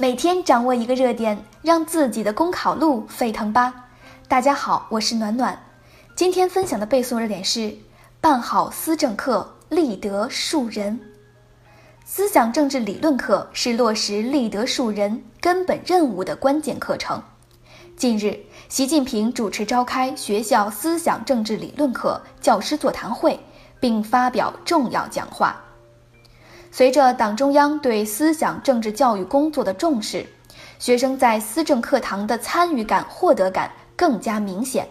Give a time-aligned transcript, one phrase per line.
[0.00, 3.84] 每天掌握一个热点，让自己的公考路沸腾吧！
[4.28, 5.62] 大家好，我是暖暖。
[6.16, 7.76] 今天分享的背诵热点是：
[8.18, 10.98] 办好思政课，立德树人。
[12.06, 17.22] 思想政治理论课是落实立德树人根本任务的关键课程。
[17.94, 18.34] 近日，
[18.70, 23.38] 习近平主持召开学校思想政治理论课教师座谈会，
[23.78, 25.62] 并发表重要讲话。
[26.72, 30.26] 随着党中央对思想政治教育工作的重视，
[30.78, 34.88] 学生在思政课堂的参与感、获得感更加明显。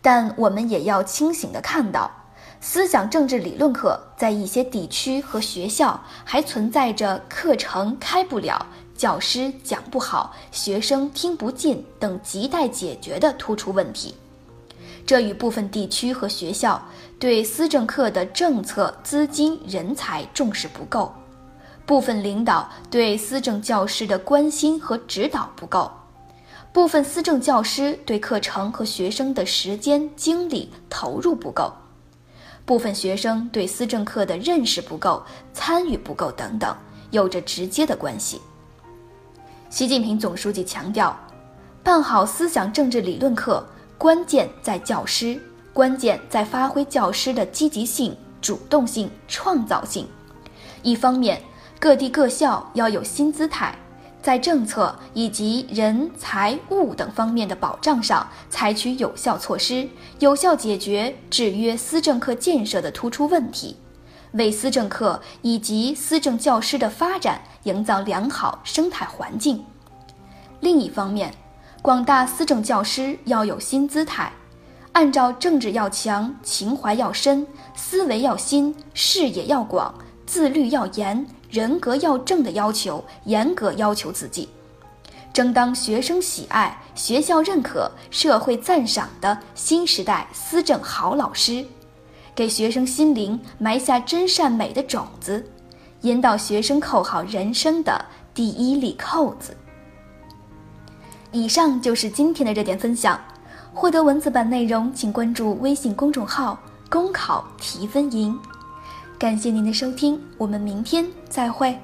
[0.00, 2.10] 但我们也要清醒地看到。
[2.58, 8.66] 思想政治理论课在一些地区和学校还存在着课程开不了、
[8.96, 14.14] 教师讲不好、学生听不进等亟待解决的突出问题。
[15.06, 16.82] 这与部分地区和学校
[17.18, 21.14] 对思政课的政策、资金、人才重视不够，
[21.86, 25.88] 部分领导对思政教师的关心和指导不够，
[26.72, 31.72] 部分思政教师对课程和学生的时间、精力投入不够。
[32.64, 35.22] 部分学生对思政课的认识不够、
[35.54, 36.76] 参与不够等等，
[37.12, 38.40] 有着直接的关系。
[39.70, 41.16] 习近平总书记强调，
[41.84, 43.64] 办好思想政治理论课，
[43.98, 45.40] 关键在教师，
[45.72, 50.06] 关键在发挥教师的积极性、主动性、创造性。
[50.82, 51.40] 一方面，
[51.80, 53.74] 各地各校要有新姿态。
[54.20, 59.88] 在政策以及人财物等方面的保障上，采取有效措施，
[60.18, 63.76] 有效解决制约思政课建设的突出问题，
[64.32, 69.64] 为思政课以及思政教师的发展营造良好生态环境。
[70.58, 71.32] 另一方面，
[71.82, 74.32] 广大思政教师要有新姿态，
[74.92, 79.94] 按照政治要强、情怀要深、思维要新、视野要广、
[80.26, 81.26] 自律要严。
[81.48, 84.48] 人格要正的要求，严格要求自己，
[85.32, 91.64] 争当学生喜爱、学校认可、社会赞赏的新时代思政好老师，
[92.34, 95.48] 给学生心灵埋下真善美的种子，
[96.00, 98.04] 引导学生扣好人生的
[98.34, 99.56] 第一粒扣子。
[101.36, 103.20] 以上就是今天的热点分享，
[103.74, 106.58] 获得文字版内容，请关注微信公众号
[106.88, 108.34] “公考提分营”。
[109.20, 111.78] 感谢您的收听，我们明天再会。